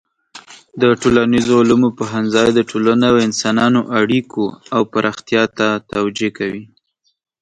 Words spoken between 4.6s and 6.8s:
او پراختیا ته توجه کوي.